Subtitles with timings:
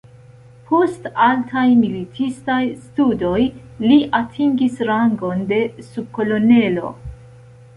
[0.69, 3.37] Post altaj militistaj studoj
[3.91, 5.61] li atingis rangon de
[5.93, 6.91] subkolonelo.